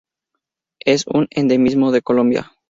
Es 0.83 1.05
un 1.05 1.27
endemismo 1.29 1.91
de 1.91 2.01
Colombia. 2.01 2.51